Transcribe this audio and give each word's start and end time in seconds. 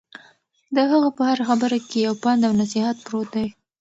د 0.75 0.77
هغه 0.91 1.09
په 1.17 1.21
هره 1.29 1.43
خبره 1.49 1.77
کې 1.89 1.97
یو 2.07 2.13
پند 2.23 2.41
او 2.47 2.53
نصیحت 2.61 2.97
پروت 3.05 3.29
دی. 3.35 3.47